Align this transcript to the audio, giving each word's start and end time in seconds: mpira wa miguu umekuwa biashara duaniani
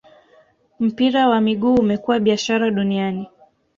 mpira 0.79 1.21
wa 1.29 1.41
miguu 1.41 1.75
umekuwa 1.75 2.19
biashara 2.19 2.71
duaniani 2.71 3.27